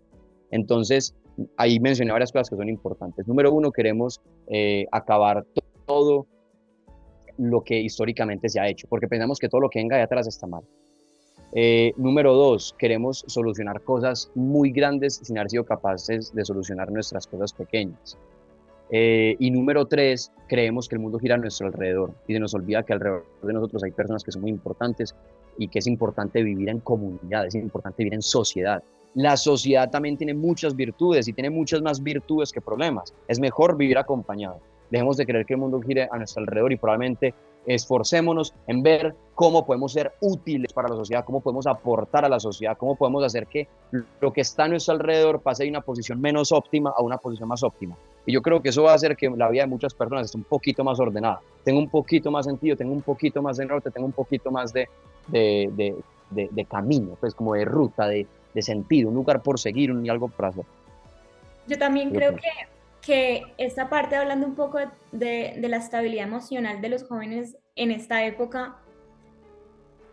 [0.52, 1.16] Entonces,
[1.58, 3.28] ahí mencioné varias cosas que son importantes.
[3.28, 5.46] Número uno, queremos eh, acabar
[5.86, 6.28] todo
[7.38, 10.28] lo que históricamente se ha hecho, porque pensamos que todo lo que venga de atrás
[10.28, 10.64] está mal.
[11.54, 17.28] Eh, número dos, queremos solucionar cosas muy grandes sin haber sido capaces de solucionar nuestras
[17.28, 18.18] cosas pequeñas.
[18.90, 22.54] Eh, y número tres, creemos que el mundo gira a nuestro alrededor y se nos
[22.54, 25.16] olvida que alrededor de nosotros hay personas que son muy importantes
[25.58, 30.18] y que es importante vivir en comunidad, es importante vivir en sociedad la sociedad también
[30.18, 33.14] tiene muchas virtudes y tiene muchas más virtudes que problemas.
[33.28, 34.60] Es mejor vivir acompañado.
[34.90, 37.34] Dejemos de creer que el mundo gire a nuestro alrededor y probablemente
[37.66, 42.40] esforcémonos en ver cómo podemos ser útiles para la sociedad, cómo podemos aportar a la
[42.40, 43.68] sociedad, cómo podemos hacer que
[44.20, 47.48] lo que está a nuestro alrededor pase de una posición menos óptima a una posición
[47.48, 47.96] más óptima.
[48.26, 50.38] Y yo creo que eso va a hacer que la vida de muchas personas esté
[50.38, 53.92] un poquito más ordenada, tenga un poquito más sentido, tenga un poquito más de norte,
[53.92, 54.90] tenga un poquito más de,
[55.28, 55.96] de,
[56.30, 60.10] de, de camino, pues como de ruta, de, de sentido, un lugar por seguir, un
[60.10, 60.66] algo para hacer.
[61.68, 62.50] Yo también creo que,
[63.02, 64.80] que esta parte, hablando un poco
[65.12, 68.78] de, de la estabilidad emocional de los jóvenes en esta época,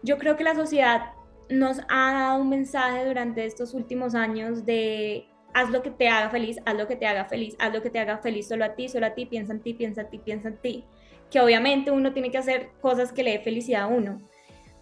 [0.02, 1.12] yo creo que la sociedad
[1.48, 6.30] nos ha dado un mensaje durante estos últimos años de haz lo que te haga
[6.30, 8.74] feliz, haz lo que te haga feliz, haz lo que te haga feliz solo a
[8.74, 10.84] ti, solo a ti, piensa en ti, piensa en ti, piensa en ti.
[11.30, 14.18] Que obviamente uno tiene que hacer cosas que le dé felicidad a uno.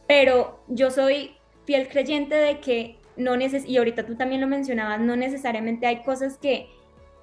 [0.06, 5.00] Pero yo soy fiel creyente de que no neces y ahorita tú también lo mencionabas,
[5.00, 6.68] no necesariamente hay cosas que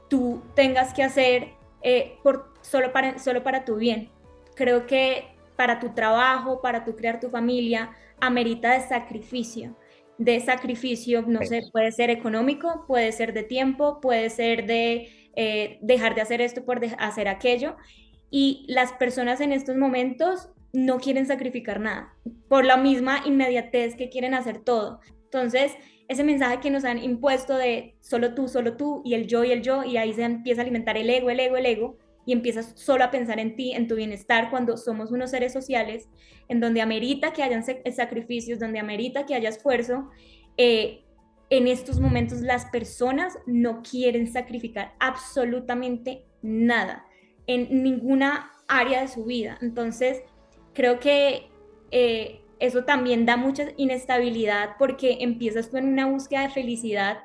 [0.10, 1.50] tú tengas que hacer
[1.82, 4.10] eh, por, solo, para, solo para tu bien.
[4.56, 5.26] Creo que
[5.56, 9.76] para tu trabajo, para tu crear tu familia, amerita de sacrificio.
[10.18, 15.80] De sacrificio, no sé, puede ser económico, puede ser de tiempo, puede ser de eh,
[15.82, 17.76] dejar de hacer esto por hacer aquello.
[18.30, 22.16] Y las personas en estos momentos no quieren sacrificar nada,
[22.50, 25.00] por la misma inmediatez que quieren hacer todo.
[25.34, 25.74] Entonces,
[26.08, 29.52] ese mensaje que nos han impuesto de solo tú, solo tú, y el yo y
[29.52, 32.34] el yo, y ahí se empieza a alimentar el ego, el ego, el ego, y
[32.34, 36.08] empiezas solo a pensar en ti, en tu bienestar, cuando somos unos seres sociales,
[36.48, 40.10] en donde amerita que hayan sacrificios, donde amerita que haya esfuerzo.
[40.58, 41.02] Eh,
[41.50, 47.06] en estos momentos las personas no quieren sacrificar absolutamente nada
[47.48, 49.58] en ninguna área de su vida.
[49.62, 50.22] Entonces,
[50.74, 51.50] creo que
[51.92, 57.24] eh, eso también da mucha inestabilidad porque empiezas tú en una búsqueda de felicidad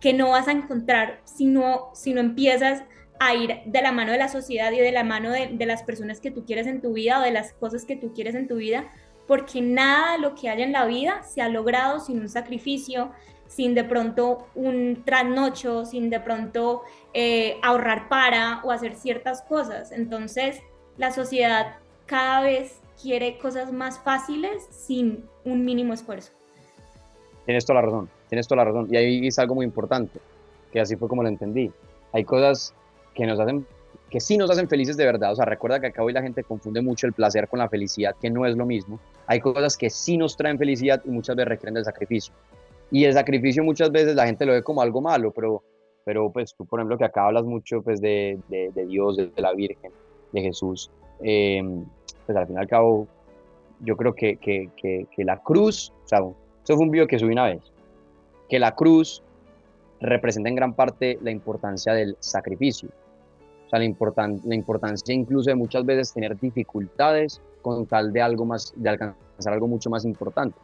[0.00, 2.82] que no vas a encontrar si no, si no empiezas
[3.20, 6.20] a ir de la mano de la sociedad y de la mano de, las personas
[6.20, 8.56] que tú quieres en tu vida o de las cosas que tú quieres en tu
[8.56, 8.90] vida,
[9.28, 13.12] porque nada de lo que haya en la vida se ha logrado sin un sacrificio,
[13.46, 16.82] sin de pronto un trasnocho, sin de pronto
[17.14, 19.92] eh, ahorrar para o hacer ciertas cosas.
[19.92, 20.60] Entonces,
[20.96, 26.32] la sociedad cada vez quiere cosas más fáciles sin un mínimo esfuerzo.
[27.44, 28.88] Tienes toda la razón, tienes toda la razón.
[28.90, 30.20] Y ahí es algo muy importante,
[30.72, 31.72] que así fue como lo entendí.
[32.12, 32.72] Hay cosas
[33.14, 33.66] que nos hacen,
[34.10, 35.32] que sí nos hacen felices de verdad.
[35.32, 38.14] O sea, recuerda que acá hoy la gente confunde mucho el placer con la felicidad,
[38.20, 39.00] que no es lo mismo.
[39.26, 42.32] Hay cosas que sí nos traen felicidad y muchas veces requieren del sacrificio.
[42.90, 45.62] Y el sacrificio muchas veces la gente lo ve como algo malo, pero,
[46.04, 49.54] pero pues tú, por ejemplo, que acá hablas mucho pues de, de, Dios, de, la
[49.54, 49.90] Virgen,
[50.32, 50.90] de Jesús,
[51.22, 51.86] em,
[52.26, 53.06] pues al fin y al cabo,
[53.80, 57.32] yo creo que, que, que, la cruz, o sea, eso fue un video que subí
[57.32, 57.62] una vez,
[58.48, 59.22] que la cruz
[60.00, 62.88] representa en gran parte la importancia del sacrificio.
[63.66, 68.20] O sea, la, importan, la importancia incluso de muchas veces tener dificultades con tal de
[68.20, 70.58] algo más, de alcanzar algo mucho más importante.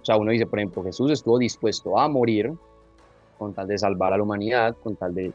[0.00, 2.52] O sea, uno dice, por ejemplo, Jesús estuvo dispuesto a morir
[3.38, 5.32] con tal de salvar a la humanidad, con tal de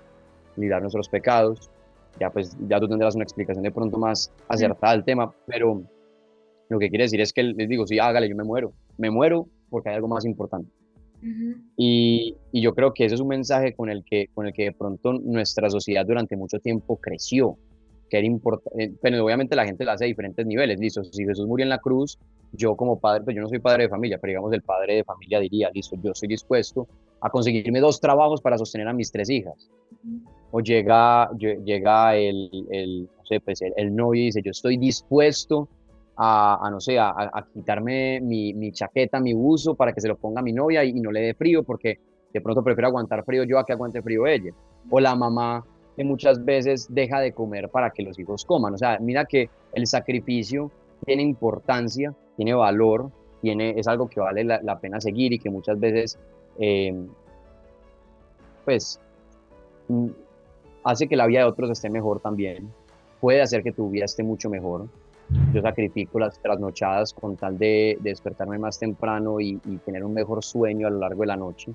[0.56, 1.70] lidiar nuestros pecados.
[2.20, 5.82] Ya pues ya tú tendrás una explicación de pronto más acertada del tema, pero
[6.70, 8.74] lo que quiere decir es que les digo, sí, hágale, yo me muero.
[8.98, 10.72] Me muero porque hay algo más importante.
[11.78, 14.64] y, y, yo creo que ese es un mensaje con el, que, con el que
[14.64, 17.58] de pronto nuestra sociedad durante mucho tiempo creció,
[18.12, 21.26] que era importante, eh, pero obviamente la gente lo hace a diferentes niveles, listo, si
[21.26, 22.20] Jesús murió en la cruz,
[22.52, 25.04] yo como padre, pues yo no soy padre de familia, pero digamos el padre de
[25.06, 26.88] familia diría, listo, yo estoy dispuesto
[27.22, 29.70] a conseguirme dos trabajos para sostener a mis tres hijas.
[30.52, 35.70] O llega, llega el, el, no sé, pues el, novio y dice, yo estoy dispuesto
[36.18, 40.42] a, no sé, a, quitarme mi, mi, chaqueta, mi buzo para que se lo ponga
[40.42, 42.00] a mi novia y, no le dé frío porque
[42.34, 44.52] de pronto prefiero aguantar frío yo a que aguante frío ella.
[44.90, 45.64] O la mamá
[45.96, 48.74] que muchas veces deja de comer para que los hijos coman.
[48.74, 50.72] O sea, mira que el sacrificio
[51.06, 55.80] tiene importancia tiene valor, tiene, es algo que vale la, pena seguir y que muchas
[55.80, 56.18] veces,
[56.58, 57.08] em,
[58.66, 59.00] pues,
[59.88, 60.08] mm,
[60.84, 62.72] hace que la vida de otros esté mejor también.
[63.20, 64.88] Puede hacer que tu vida esté mucho mejor.
[65.54, 70.88] Yo sacrifico las trasnochadas con tal de, despertarme más temprano y, tener un mejor sueño
[70.88, 71.72] a lo largo de la noche.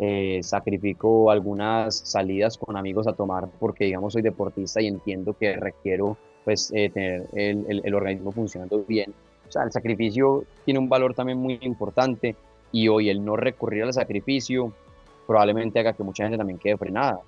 [0.00, 5.54] Eh, sacrifico algunas salidas con amigos a tomar porque, digamos, soy deportista y entiendo que
[5.54, 9.14] requiero pues, eh, tener el, el organismo funcionando bien
[9.48, 12.36] o sea, el sacrificio tiene un valor también muy importante
[12.72, 14.72] y hoy el no recurrir al sacrificio
[15.26, 17.20] probablemente haga que mucha gente también quede frenada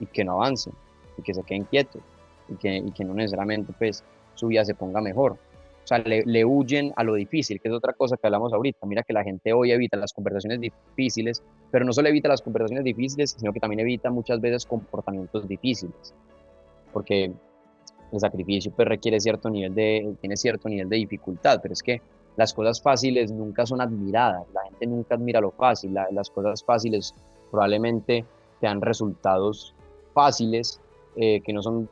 [0.00, 0.70] y que no avance
[1.16, 1.98] y que se quede inquieto
[2.48, 5.36] y que, y que no necesariamente pues su vida se ponga mejor.
[5.88, 8.86] O sea, le, le, huyen a lo difícil, que es otra cosa que hablamos ahorita.
[8.86, 12.84] Mira que la gente hoy evita las conversaciones difíciles, pero no solo evita las conversaciones
[12.84, 16.12] difíciles, sino que también evita muchas veces comportamientos difíciles.
[16.92, 17.32] Porque
[18.12, 22.02] el sacrificio pues requiere cierto nivel de, tiene cierto nivel de dificultad, pero es que
[22.36, 27.14] las cosas fáciles nunca son admiradas, la gente nunca admira lo fácil, las cosas fáciles
[27.50, 28.26] probablemente
[28.60, 29.74] te dan resultados
[30.12, 30.82] fáciles
[31.16, 31.88] eh, que no son,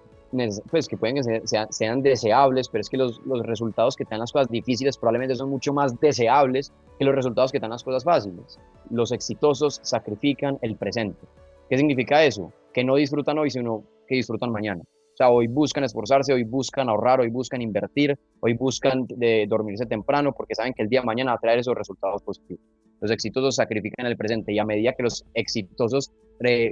[0.70, 4.20] pues que pueden que sean, deseables, pero es que los, los, resultados que te dan
[4.20, 7.84] las cosas difíciles probablemente son mucho más deseables que los resultados que te dan las
[7.84, 8.58] cosas fáciles.
[8.90, 11.26] Los exitosos sacrifican el presente.
[11.68, 12.52] ¿Qué significa eso?
[12.72, 14.82] Que no disfrutan hoy, sino que disfrutan mañana.
[14.82, 19.86] O sea, hoy buscan esforzarse, hoy buscan ahorrar, hoy buscan invertir, hoy buscan de dormirse
[19.86, 22.62] temprano porque saben que el día de mañana va a traer esos resultados positivos.
[23.00, 26.12] Los exitosos sacrifican el presente y a medida que los exitosos,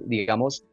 [0.04, 0.64] digamos,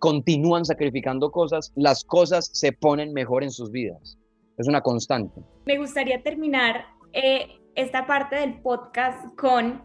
[0.00, 4.18] continúan sacrificando cosas, las cosas se ponen mejor en sus vidas.
[4.56, 5.40] Es una constante.
[5.66, 9.82] Me gustaría terminar eh, esta parte del podcast con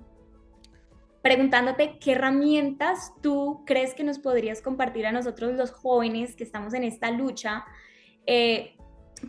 [1.21, 6.73] preguntándote qué herramientas tú crees que nos podrías compartir a nosotros los jóvenes que estamos
[6.73, 7.63] en esta lucha
[8.25, 8.75] eh,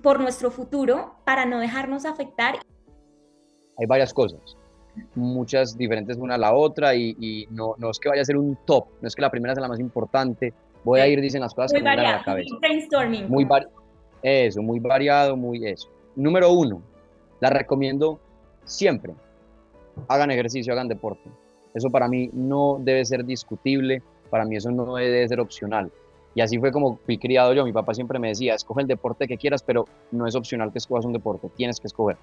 [0.03, 2.57] por nuestro futuro para no dejarnos afectar.
[3.79, 4.57] Hay varias cosas,
[5.14, 8.57] muchas diferentes una a la otra y, no, no, es que vaya a ser un
[8.64, 10.52] top, no es que la primera sea la más importante,
[10.85, 12.57] voy a ir, dicen las cosas muy que me a la cabeza.
[12.61, 13.28] Brainstorming.
[13.28, 13.46] Muy
[14.22, 15.88] eso, muy variado, muy eso.
[16.16, 16.80] Número uno,
[17.40, 18.20] la recomiendo
[18.64, 19.14] siempre.
[20.09, 21.30] Hagan ejercicio, hagan deporte
[21.74, 25.90] eso para mí no debe ser discutible, para mí eso no debe ser opcional.
[26.37, 27.64] Y así fue como fui criado yo.
[27.64, 30.78] Mi papá siempre me decía, escoge el deporte que quieras, pero no es opcional que
[30.78, 32.16] escojas un deporte, tienes que escoger.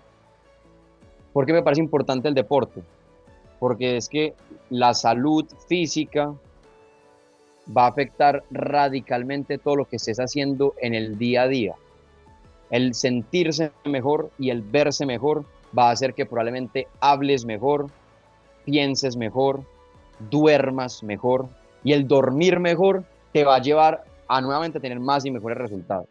[1.33, 2.81] ¿Por qué me parece importante el deporte?
[3.59, 4.33] Porque es que
[4.69, 6.33] la salud física
[7.75, 11.75] va a afectar radicalmente todo lo que estés haciendo en el día a día.
[12.69, 15.45] El sentirse mejor y el verse mejor
[15.77, 17.87] va a hacer que probablemente hables mejor,
[18.65, 19.63] pienses mejor,
[20.29, 21.47] duermas mejor
[21.83, 26.07] y el dormir mejor te va a llevar a nuevamente tener más y mejores resultados.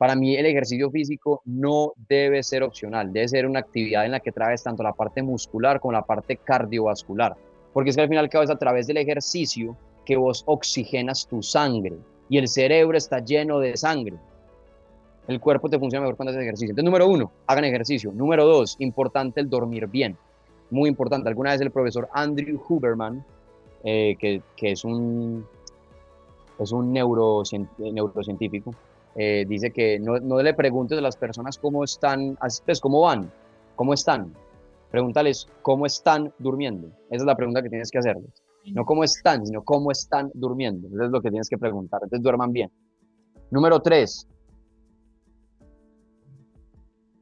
[0.00, 4.20] Para mí el ejercicio físico no debe ser opcional, debe ser una actividad en la
[4.20, 7.36] que traes tanto la parte muscular como la parte cardiovascular,
[7.74, 11.98] porque es que al final es a través del ejercicio que vos oxigenas tu sangre
[12.30, 14.16] y el cerebro está lleno de sangre.
[15.28, 16.70] El cuerpo te funciona mejor cuando haces ejercicio.
[16.70, 18.10] Entonces, número uno, hagan ejercicio.
[18.10, 20.16] Número dos, importante el dormir bien.
[20.70, 21.28] Muy importante.
[21.28, 23.22] Alguna vez el profesor Andrew Huberman,
[23.84, 25.44] eh, que, que, es un,
[26.58, 28.74] es un neurocientífico,
[29.16, 33.30] eh, dice que no, no, le preguntes a las personas cómo están, pues cómo van,
[33.76, 34.32] cómo están.
[34.90, 36.88] Pregúntales cómo están durmiendo.
[37.10, 38.42] Esa es la pregunta que tienes que hacerles.
[38.72, 40.88] No cómo están, sino cómo están durmiendo.
[40.88, 42.00] Eso es lo que tienes que preguntar.
[42.02, 42.70] Entonces duerman bien.
[43.50, 44.26] Número tres.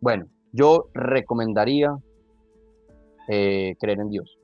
[0.01, 1.97] Bueno, yo recomendaría
[3.29, 4.39] eh, creer en Dios.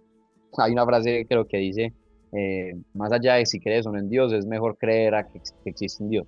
[0.59, 1.93] Hay una frase creo que dice,
[2.33, 5.41] eh, más allá de si crees o no en Dios, es mejor creer a que,
[5.65, 6.27] existe un Dios.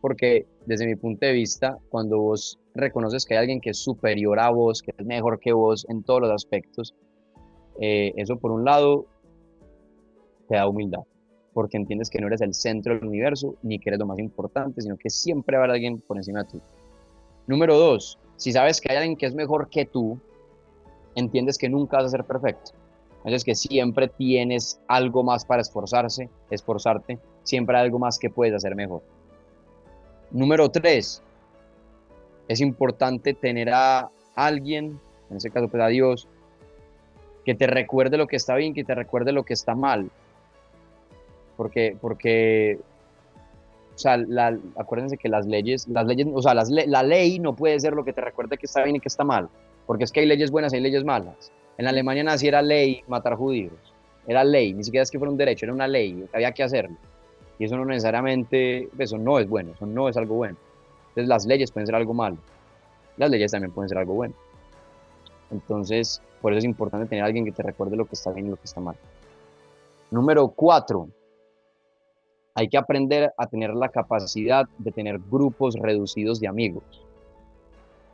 [0.00, 4.38] Porque desde mi punto de vista, cuando vos reconoces que hay alguien que es superior
[4.40, 6.94] a vos, que es mejor que vos en todos los aspectos,
[7.80, 9.06] eh, eso por un lado
[10.48, 11.00] te da humildad,
[11.52, 14.80] porque entiendes que no eres el centro del universo, ni que eres lo más importante,
[14.82, 16.60] sino que siempre va a haber alguien por encima de ti.
[17.46, 20.18] Número dos, si sabes que hay alguien que es mejor que tú,
[21.14, 22.72] entiendes que nunca vas a ser perfecto.
[23.18, 28.54] Entonces que siempre tienes algo más para esforzarse, esforzarte, siempre hay algo más que puedes
[28.54, 29.02] hacer mejor.
[30.30, 31.22] Número tres,
[32.48, 36.28] es importante tener a alguien, en ese caso pues a Dios,
[37.44, 40.10] que te recuerde lo que está bien, que te recuerde lo que está mal
[41.60, 42.78] porque, porque
[43.94, 47.78] o sea, la, acuérdense que las leyes, las leyes, o sea, la ley no puede
[47.78, 49.50] ser lo que te recuerde que está bien y que está mal,
[49.86, 51.52] porque es que hay leyes buenas y hay leyes malas.
[51.76, 53.74] En Alemania nací era ley matar judíos,
[54.26, 56.96] era ley, ni siquiera es que fuera un derecho, era una ley, había que hacerlo.
[57.60, 60.56] Y eso no necesariamente, eso no es bueno, eso no es algo bueno.
[61.10, 62.38] Entonces las leyes pueden ser algo malo,
[63.18, 64.34] las leyes también pueden ser algo bueno.
[65.50, 68.50] Entonces, por eso es importante tener alguien que te recuerde lo que está bien y
[68.50, 68.96] lo que está mal.
[70.10, 71.10] Número cuatro,
[72.54, 77.04] hay que aprender a tener la capacidad de tener grupos reducidos de amigos.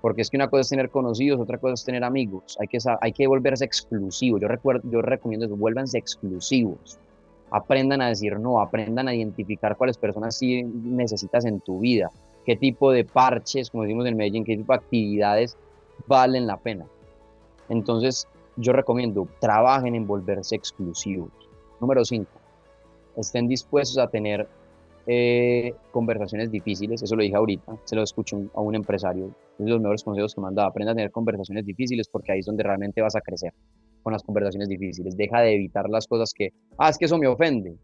[0.01, 2.59] Porque es que una cosa es tener conocidos, otra cosa es tener amigos.
[2.61, 4.41] Hay que, hay que volverse exclusivos.
[4.41, 6.99] Yo, recuerdo, yo recomiendo eso, vuélvanse exclusivos.
[7.51, 12.11] Aprendan a decir no, aprendan a identificar cuáles personas sí necesitas en tu vida,
[12.45, 15.57] qué tipo de parches, como decimos en Medellín, qué tipo de actividades
[16.07, 16.87] valen la pena.
[17.69, 21.31] Entonces, yo recomiendo, trabajen en volverse exclusivos.
[21.81, 22.27] Número 5,
[23.17, 24.49] estén dispuestos a tener
[25.07, 29.71] eh, conversaciones difíciles, eso lo dije ahorita, se lo escucho a un empresario, es de
[29.71, 33.01] los mejores consejos que dado, aprenda a tener conversaciones difíciles porque ahí es donde realmente
[33.03, 33.53] vas a crecer
[34.07, 37.27] con las conversaciones difíciles, deja de evitar las cosas que, ah, es que eso me
[37.27, 37.77] ofende.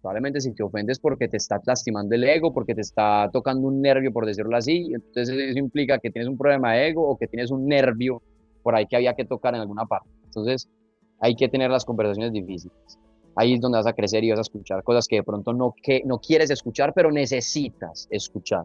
[0.00, 3.82] Probablemente si te ofendes porque te está lastimando el ego, porque te está tocando un
[3.82, 7.26] nervio, por decirlo así, entonces eso implica que tienes un problema de ego o que
[7.26, 8.22] tienes un nervio
[8.62, 10.08] por ahí que había que tocar en alguna parte.
[10.24, 10.70] Entonces
[11.18, 12.98] hay que tener las conversaciones difíciles
[13.36, 15.74] ahí es donde vas a crecer y vas a escuchar cosas que de pronto no,
[15.82, 18.64] que, no quieres escuchar, pero necesitas escuchar.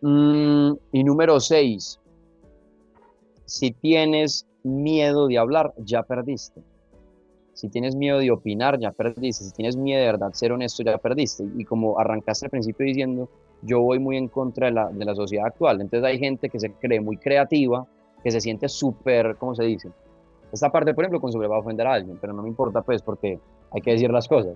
[0.00, 2.00] Mm, y número seis,
[3.44, 6.62] si tienes miedo de hablar, ya perdiste.
[7.54, 9.44] Si tienes miedo de opinar, ya perdiste.
[9.44, 11.44] Si tienes miedo de verdad ser honesto, ya perdiste.
[11.56, 13.28] Y como arrancaste al principio diciendo,
[13.62, 15.80] yo voy muy en contra de la, de la sociedad actual.
[15.80, 17.86] Entonces hay gente que se cree muy creativa,
[18.22, 19.90] que se siente súper, ¿cómo se dice?
[20.52, 22.82] Esta parte, por ejemplo, con sobre va a ofender a alguien, pero no me importa,
[22.82, 23.38] pues, porque
[23.70, 24.54] hay que decir las cosas.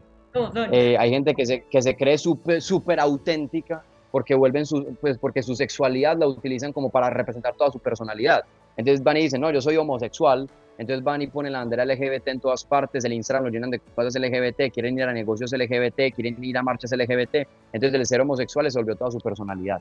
[0.71, 5.17] Eh, hay gente que se, que se cree súper super auténtica porque vuelven su, pues,
[5.19, 8.45] porque su sexualidad la utilizan como para representar toda su personalidad.
[8.77, 10.49] Entonces van y dicen, no, yo soy homosexual.
[10.79, 13.79] Entonces van y ponen la bandera LGBT en todas partes, el Instagram lo llenan de
[13.79, 17.49] cosas LGBT, quieren ir a negocios LGBT, quieren ir a marchas LGBT.
[17.73, 19.81] Entonces el ser homosexual se volvió toda su personalidad.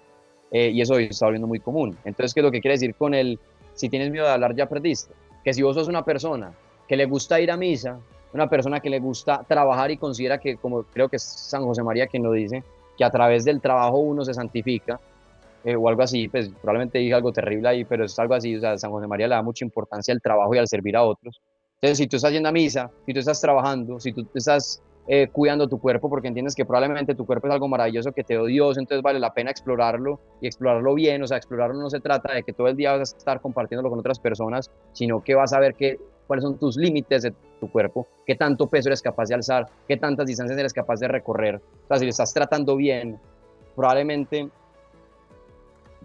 [0.52, 1.98] Eh, y eso está volviendo muy común.
[2.06, 3.38] Entonces, ¿qué es lo que quiere decir con el,
[3.74, 5.14] si tienes miedo de hablar, ya perdiste?
[5.46, 6.52] que si vos sos una persona
[6.88, 8.00] que le gusta ir a misa,
[8.34, 11.84] una persona que le gusta trabajar y considera que, como creo que es San José
[11.84, 12.64] María quien lo dice,
[12.98, 15.00] que a través del trabajo uno se santifica,
[15.66, 18.60] eh, o algo así, pues probablemente dije algo terrible ahí, pero es algo así, o
[18.60, 21.42] sea, San José María le da mucha importancia al trabajo y al servir a otros.
[21.82, 25.28] Entonces, si tú estás yendo a misa, si tú estás trabajando, si tú estás eh,
[25.32, 28.46] cuidando tu cuerpo porque entiendes que probablemente tu cuerpo es algo maravilloso que te dio
[28.46, 32.34] Dios, entonces vale la pena explorarlo y explorarlo bien, o sea, explorarlo no se trata
[32.34, 35.54] de que todo el día vas a estar compartiéndolo con otras personas, sino que vas
[35.54, 39.30] a ver que, cuáles son tus límites de tu cuerpo, qué tanto peso eres capaz
[39.30, 42.76] de alzar, qué tantas distancias eres capaz de recorrer, o sea, si lo estás tratando
[42.76, 43.20] bien,
[43.76, 44.50] probablemente,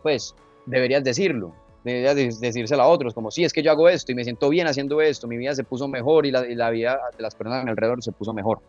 [0.03, 0.34] pues,
[0.66, 4.24] deberías decirlo, deberías decírselo a otros, como, sí, es que yo hago esto y me
[4.24, 7.22] siento bien haciendo esto, mi vida se puso mejor y la, y la vida de
[7.22, 8.61] las personas alrededor se puso mejor.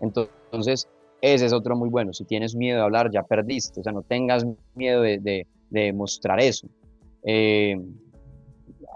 [0.00, 0.88] Entonces,
[1.20, 2.12] Ese es otro muy bueno.
[2.12, 3.80] Si tienes miedo de hablar, ya perdiste.
[3.80, 6.68] O sea, no tengas miedo de, de, mostrar eso.
[7.24, 7.76] Eh,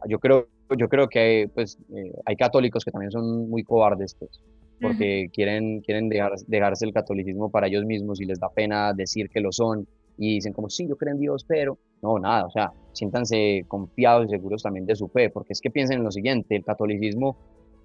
[0.09, 0.47] yo, creo,
[0.79, 4.41] yo creo que pues, eh, hay católicos que también son muy cobardes, pues,
[4.81, 9.29] porque quieren, quieren dejar, dejarse el catolicismo para ellos mismos y les da pena decir
[9.29, 9.87] que lo son.
[10.19, 12.47] Y dicen como, sí, yo creo en Dios, pero no, nada.
[12.47, 16.05] O sea, siéntanse confiados y seguros también de su fe, porque es que piensen en
[16.05, 17.37] lo siguiente, el catolicismo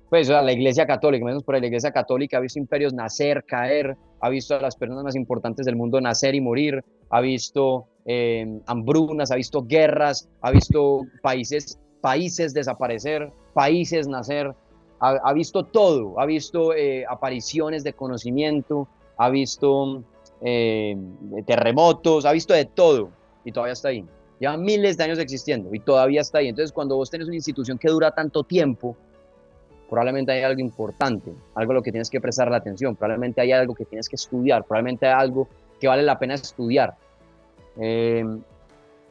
[0.09, 4.29] pues la Iglesia Católica, menos por la Iglesia Católica, ha visto imperios nacer, caer, ha
[4.29, 9.31] visto a las personas más importantes del mundo nacer y morir, ha visto em, hambrunas,
[9.31, 14.55] ha visto guerras, ha visto países, países desaparecer, países nacer,
[14.99, 20.03] ha, visto todo, ha visto eh, apariciones de conocimiento, ha visto
[20.41, 23.09] em, terremotos, ha visto de todo
[23.43, 24.05] y todavía está ahí.
[24.39, 26.47] Lleva miles de años existiendo y todavía está ahí.
[26.47, 28.95] Entonces, cuando vos tenés una institución que dura tanto tiempo,
[29.89, 33.51] probablemente hay algo importante, algo a lo que tienes que prestar la atención, probablemente hay
[33.51, 35.47] algo que tienes que estudiar, probablemente hay algo
[35.79, 36.95] que vale la pena estudiar.
[37.77, 38.41] Em,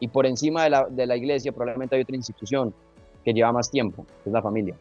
[0.00, 2.74] y por encima de la, de la, iglesia probablemente hay otra institución
[3.24, 4.76] que lleva más tiempo, que es la familia.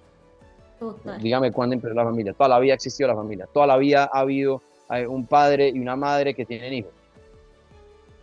[1.22, 2.34] Dígame cuándo empezó la familia.
[2.34, 3.48] Toda la vida existió la familia.
[3.52, 4.62] Toda la vida ha habido
[4.92, 6.92] eh, un padre y una madre que tienen hijos.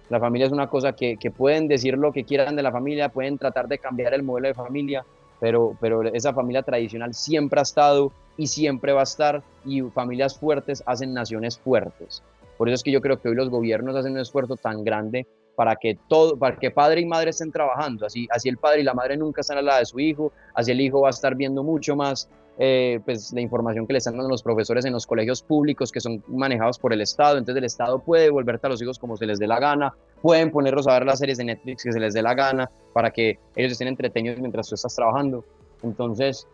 [0.09, 3.09] La familia es una cosa que, que pueden decir lo que quieran de la familia,
[3.09, 5.05] pueden tratar de cambiar el modelo de familia,
[5.41, 10.39] pero, pero esa familia tradicional siempre ha estado y siempre va a estar y familias
[10.39, 12.23] fuertes hacen naciones fuertes.
[12.59, 15.27] Por eso es que yo creo que hoy los gobiernos hacen un esfuerzo tan grande
[15.55, 18.07] para que todo, para que padre y madre estén trabajando.
[18.07, 20.71] Así, así el padre y la madre nunca están al lado de su hijo, así
[20.71, 24.17] el hijo va a estar viendo mucho más eh, pues, la información que le están
[24.17, 27.39] dando los profesores en los colegios públicos que son manejados por el Estado.
[27.39, 30.51] Entonces el Estado puede devolverte a los hijos como se les dé la gana, pueden
[30.51, 33.39] ponerlos a ver las series de Netflix que se les dé la gana para que
[33.57, 35.45] ellos estén entretenidos mientras tú estás trabajando.
[35.83, 36.47] Entonces,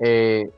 [0.00, 0.50] eh,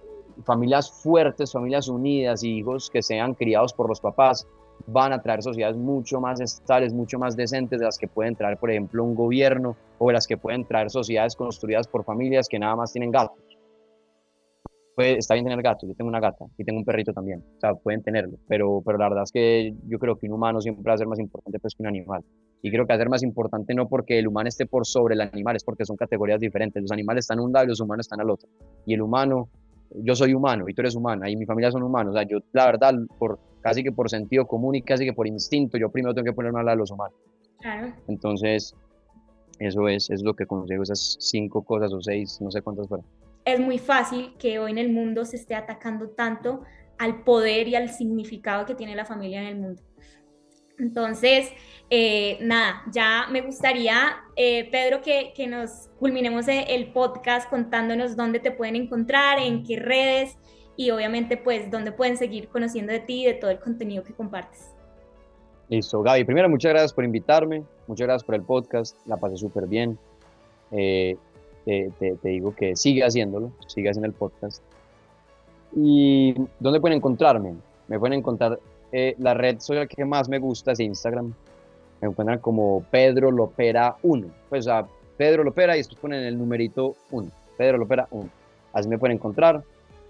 [0.44, 4.46] familias fuertes, familias unidas y hijos que sean criados por los papás
[4.86, 8.58] van a traer sociedades mucho más estables, mucho más decentes de las que pueden traer,
[8.58, 12.58] por ejemplo, un gobierno o de las que pueden traer sociedades construidas por familias que
[12.58, 13.43] nada más tienen gatos
[14.94, 17.60] pues está bien tener gatos, yo tengo una gata y tengo un perrito también, o
[17.60, 20.84] sea, pueden tenerlo, pero, pero la verdad es que yo creo que un humano siempre
[20.84, 22.22] va a ser más importante pues, que un animal.
[22.62, 25.14] Y creo que va a ser más importante no porque el humano esté por sobre
[25.14, 26.80] el animal, es porque son categorías diferentes.
[26.80, 28.48] Los animales están a un lado y los humanos están al otro.
[28.86, 29.50] Y el humano,
[29.96, 32.14] yo soy humano y tú eres humana y mi familia son humanos.
[32.14, 35.26] O sea, yo la verdad, por, casi que por sentido común y casi que por
[35.26, 37.14] instinto, yo primero tengo que ponerme a hablar de los humanos.
[37.60, 37.92] Claro.
[38.08, 38.74] Entonces,
[39.58, 43.04] eso es, es lo que consejo, esas cinco cosas o seis, no sé cuántas fueron
[43.44, 46.62] es muy fácil que hoy en el mundo se esté atacando tanto
[46.98, 49.82] al poder y al significado que tiene la familia en el mundo.
[50.78, 51.52] Entonces,
[51.88, 58.40] eh, nada, ya me gustaría, eh, Pedro, que, que, nos culminemos el podcast contándonos dónde
[58.40, 60.36] te pueden encontrar, en qué redes
[60.76, 64.14] y obviamente pues dónde pueden seguir conociendo de ti y de todo el contenido que
[64.14, 64.74] compartes.
[65.68, 66.24] Listo, Gaby.
[66.24, 69.98] Primero, muchas gracias por invitarme, muchas gracias por el podcast, la pasé súper bien.
[70.72, 71.16] Eh,
[71.64, 74.62] te, digo que sigue haciéndolo, sigue haciendo el podcast.
[75.74, 77.54] ¿Y dónde pueden encontrarme?
[77.88, 78.58] Me pueden encontrar,
[78.92, 81.34] eh, la red social que más me gusta es Instagram.
[82.00, 84.28] Me encuentran como Pedro Lopera 1.
[84.48, 84.86] Pues a
[85.16, 87.28] Pedro Lopera y después ponen el numerito 1.
[87.56, 88.28] Pedro Lopera 1.
[88.72, 89.62] Así me pueden encontrar.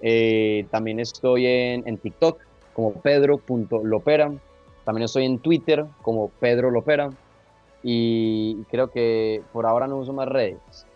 [0.03, 2.41] Eh, también estoy en, en TikTok
[2.75, 4.33] como pedro.lopera.
[4.85, 7.11] También estoy en Twitter como Pedro Lopera.
[7.83, 10.87] Y creo que por ahora no uso más redes.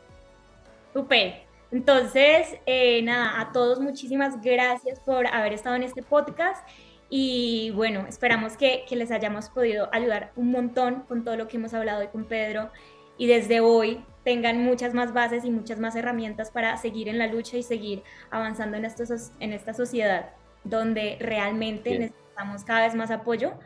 [0.93, 1.49] Super.
[1.71, 6.67] Entonces, eh, nada, a todos muchísimas gracias por haber estado en este podcast
[7.11, 11.59] y bueno, esperamos que, que, les hayamos podido ayudar un montón con todo lo que
[11.59, 12.71] hemos hablado hoy con Pedro
[13.19, 17.27] y desde hoy tengan muchas más bases y muchas más herramientas para seguir en la
[17.27, 20.31] lucha y seguir avanzando en, estos, en esta sociedad
[20.65, 23.59] donde realmente necesitamos cada vez más apoyo.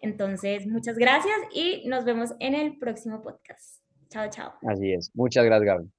[0.00, 3.82] Entonces, muchas gracias y nos vemos en el próximo podcast.
[4.10, 4.54] Chao, chao.
[4.66, 5.10] Así es.
[5.14, 5.97] Muchas gracias, Gaby.